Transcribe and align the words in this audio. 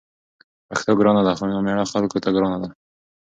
پښتو 0.69 0.91
ګرانه 0.99 1.21
ده؛ 1.27 1.31
خو 1.37 1.43
نامېړه 1.51 1.85
خلکو 1.93 2.17
ته 2.23 2.29
ګرانه 2.35 2.57
ده 2.63 2.67